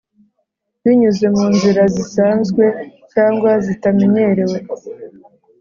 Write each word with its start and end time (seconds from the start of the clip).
Binyuze 0.83 1.25
mu 1.35 1.43
nzira 1.53 1.83
zisanzwe 1.95 2.63
cyangwa 3.11 3.51
zitamenyerewe 3.65 4.57